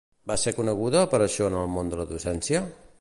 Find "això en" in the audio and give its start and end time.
1.25-1.59